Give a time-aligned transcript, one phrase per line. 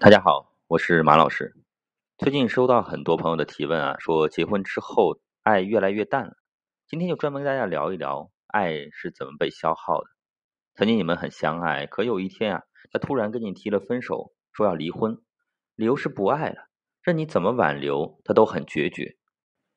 [0.00, 1.56] 大家好，我是马老师。
[2.18, 6.34] 最近收到很多朋友的提问啊，说结婚之后爱越来越淡了。
[6.86, 10.06] 今天就专门跟大家聊一聊爱是怎么被消耗的。
[10.76, 15.18] 曾经你们很相爱，可有一天啊，他突然跟你提了分手，说要离婚，
[15.74, 16.68] 理由是不爱了，
[17.02, 19.16] 任你怎么挽留，他都很决绝。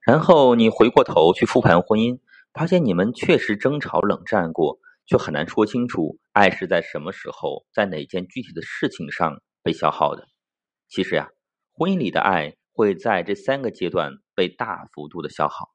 [0.02, 2.20] 然后你回过头去复盘婚姻，
[2.54, 4.78] 发现你们确实争吵冷战过，
[5.08, 9.42] 却很难说清楚爱是在什么时候，在哪件具体的事情上。
[9.64, 10.28] 被消耗的，
[10.88, 11.30] 其实呀，
[11.71, 15.70] 婚姻里的爱会在这三个阶段被大幅度的消耗。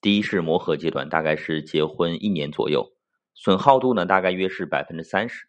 [0.00, 2.92] 第一是磨合阶段，大概是结婚一年左右，
[3.34, 5.46] 损耗度呢大概约是百分之三十。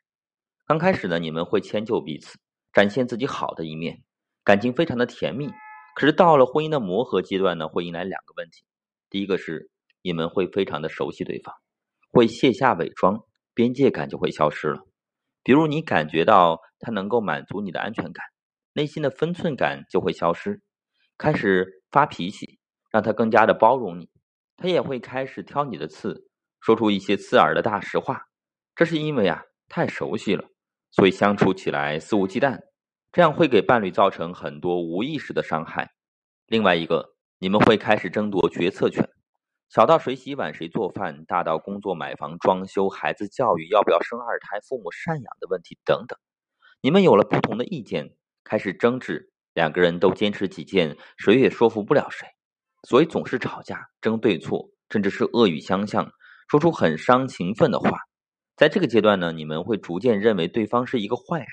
[0.66, 2.38] 刚开始呢，你们会迁就彼此，
[2.72, 4.04] 展现自己好的一面，
[4.44, 5.50] 感情非常的甜蜜。
[5.96, 8.64] 可是到了婚姻的磨合阶段呢，会迎来两个问题。
[9.10, 9.70] 第一个是
[10.02, 11.54] 你们会非常的熟悉对方，
[12.12, 14.86] 会卸下伪装，边界感就会消失了。
[15.44, 18.26] 比如你感觉到他能够满足你的安全感，
[18.74, 20.62] 内心的分寸感就会消失，
[21.18, 22.60] 开始发脾气，
[22.90, 24.10] 让他更加的包容你，
[24.56, 26.28] 他也会开始挑你的刺，
[26.62, 28.22] 说出一些刺耳的大实话。
[28.76, 30.46] 这是因为啊太熟悉了，
[30.92, 32.60] 所以相处起来肆无忌惮，
[33.12, 35.92] 这样会给伴侣造成很多无意识的伤害。
[36.48, 39.08] 另外一个，你们会开始争夺决策权。
[39.74, 46.16] 小到谁洗碗谁做饭，大到工作、买房、装修、孩子教育、要不要生二胎、父母赡养的问题等等，
[46.80, 52.28] 你们有了不同的意见，开始争执，两个人都坚持己见，谁也说服不了谁，
[52.88, 56.08] 所以总是吵架、争对错，甚至是恶语相向，
[56.48, 57.98] 说出很伤情分的话。
[58.56, 61.48] 在这个阶段呢，你们会逐渐认为对方是一个坏人，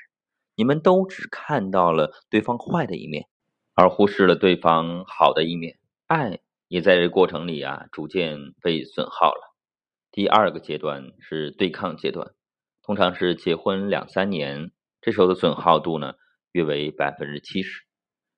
[0.56, 3.26] 你们都只看到了对方坏的一面，
[3.72, 5.78] 而忽视了对方好的一面。
[6.06, 6.40] 爱。
[6.70, 9.56] 也在这过程里啊，逐渐被损耗了。
[10.12, 12.30] 第二个阶段是对抗阶段，
[12.84, 16.14] 通常是结婚两三年，这时候的损耗度呢
[16.52, 17.82] 约为百分之七十。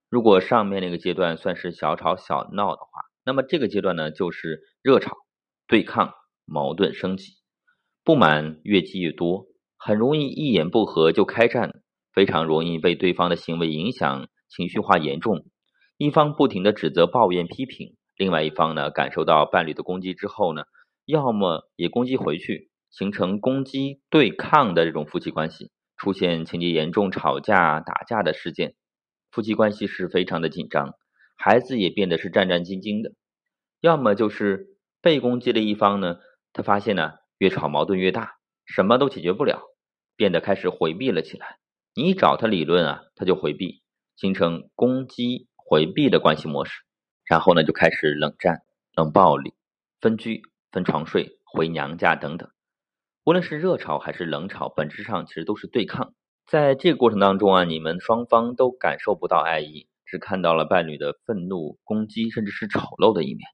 [0.09, 5.15] 如果上面那个阶段算是小吵小闹的话，那么这个阶段呢就是热吵、
[5.69, 6.15] 对抗、
[6.47, 7.35] 矛盾升级，
[8.03, 9.45] 不满越积越多，
[9.77, 11.83] 很容易一言不合就开战，
[12.15, 15.45] 非常容易被对方的行为影响，情绪化严重，
[15.99, 17.95] 一方不停的指责、抱怨、批评。
[18.17, 20.65] 另外一方呢，感受到伴侣的攻击之后呢，
[21.05, 28.75] 要么也攻击回去，形成攻击对抗的这种夫妻关系，出现情节严重、吵架打架的事件，
[29.31, 30.95] 夫妻关系是非常的紧张，
[31.37, 33.13] 孩子也变得是战战兢兢的；
[33.81, 36.19] 要么就是被攻击的一方呢，
[36.53, 38.35] 他发现呢，越吵矛盾越大，
[38.67, 39.63] 什么都解决不了，
[40.17, 41.59] 变得开始回避了起来。
[41.95, 43.83] 你找他理论啊，他就回避，
[44.17, 46.83] 形成攻击回避的关系模式。
[47.33, 48.61] 然后呢，就开始冷战、
[48.95, 49.55] 冷暴力、
[50.03, 52.51] 分居、分床睡、回娘家等等。
[53.25, 56.13] 无论是热吵还是冷吵，本质上其实都是对抗。
[56.47, 63.49] 在这个过程当中啊，你们双方都感受不到爱意，只看到了伴侣的愤怒、攻击，甚至是丑陋的一面。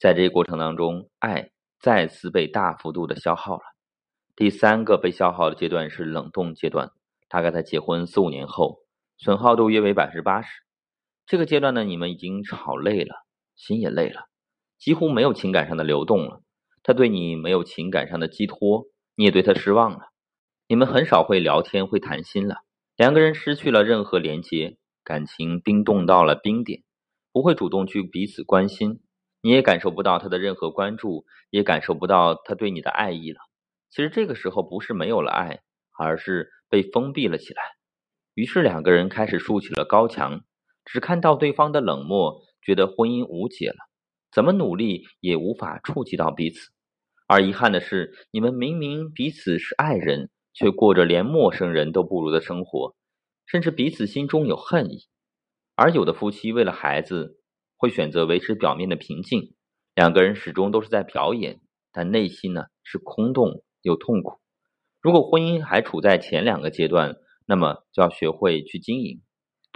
[0.00, 1.50] 在这个过程当中，爱
[1.80, 3.62] 再次被大幅度的消耗了。
[4.36, 6.92] 第三个被消耗的阶段是冷冻阶段，
[7.28, 8.78] 大概在结婚四五年后，
[9.18, 10.48] 损耗度约为百分之八十。
[11.28, 13.14] 这个阶段呢，你们已经吵累了，
[13.54, 14.28] 心也累了，
[14.78, 16.40] 几乎没有情感上的流动了。
[16.82, 20.08] 他对你没有情感上的寄托，你也对他失望了。
[20.68, 22.62] 你们很少会聊天，会谈心了。
[22.96, 26.82] 两个人失去了任何连接，感情冰冻到了冰点，
[27.30, 29.02] 不会主动去彼此关心。
[29.42, 33.40] 你也感受不到他的任何关注，也感受不到他对你的爱意了。
[33.90, 35.60] 其实这个时候不是没有了爱，
[35.98, 37.62] 而是被封闭了起来。
[38.32, 40.40] 于是两个人开始竖起了高墙。
[40.90, 43.76] 只看到对方的冷漠，觉得婚姻无解了，
[44.32, 46.70] 怎么努力也无法触及到彼此。
[47.26, 52.96] 而遗憾的是，你们明明彼此是爱人，却过着连陌生人都不如的生活，
[53.46, 55.06] 甚至彼此心中有恨意。
[55.76, 57.38] 而有的夫妻为了孩子，
[57.76, 59.54] 会选择维持表面的平静，
[59.94, 61.60] 两个人始终都是在表演，
[61.92, 64.40] 但内心呢是空洞又痛苦。
[65.00, 67.16] 如果婚姻还处在前两个阶段，
[67.46, 69.20] 那么就要学会去经营。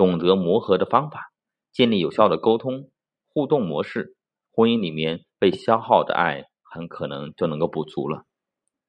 [0.02, 1.30] 懂得磨合的方法，
[1.70, 2.90] 建立有效的沟通
[3.28, 4.16] 互动模式，
[4.50, 8.24] 婚姻里面被消耗的爱很可能就能够补足了。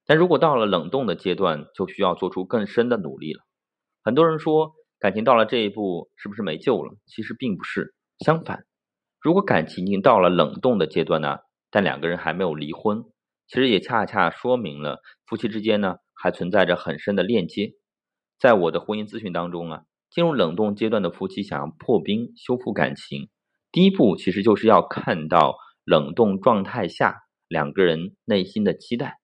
[0.07, 3.41] 但如果到了冷冻的阶段，就需要做出更深的努力了。
[4.03, 6.95] 很多人说感情到了这一步是不是没救了？
[7.05, 7.93] 其实并不是，
[8.25, 8.65] 相反，
[9.21, 11.37] 如果感情已经到了冷冻的阶段呢，
[11.69, 13.03] 但两个人还没有离婚，
[13.47, 17.73] 其实也恰恰说明了夫妻之间呢还存在着很深的链接。
[18.39, 19.83] 在我的婚姻咨询当中啊。
[20.13, 23.29] 进入冷冻阶段的夫妻想要破冰修复感情，
[23.71, 29.17] 第一步其实就是要看到冷冻状态下两个人内心的期待，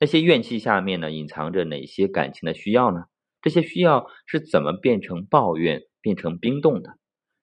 [0.00, 3.02] 那些怨气下面呢隐藏着哪些感情的需要呢？
[3.42, 6.96] 这些需要是怎么变成抱怨、变成冰冻的？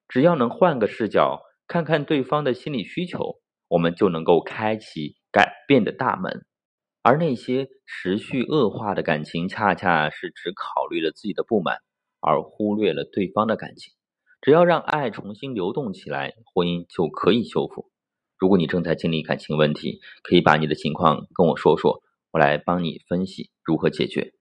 [0.07, 6.43] 只要能换个视角，看看对方的心理需求，我们就能够开启改变的大门。
[7.03, 11.77] 而那些持续恶化的感情，恰恰是只考虑了自己的不满，
[12.21, 13.93] 而忽略了对方的感情。
[14.41, 17.91] 只要让爱重新流动起来，婚姻就可以修复。
[18.37, 22.01] 如果你正在经历感情问题，可以把你的情况跟我说说，
[22.31, 24.31] 我来帮你分析如何解决。